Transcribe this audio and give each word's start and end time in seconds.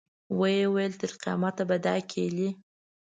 ویې 0.39 0.59
فرمایل 0.67 0.93
تر 1.01 1.11
قیامته 1.23 1.63
به 1.69 1.77
دا 1.85 1.95
کیلي. 2.11 2.49